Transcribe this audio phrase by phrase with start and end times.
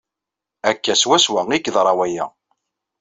[0.69, 2.25] Akka swaswa ay yeḍra waya.